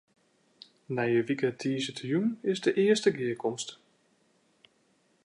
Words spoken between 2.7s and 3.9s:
earste gearkomste.